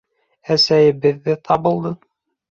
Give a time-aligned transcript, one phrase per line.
[0.55, 1.93] —Әсәйебеҙ ҙә табылды.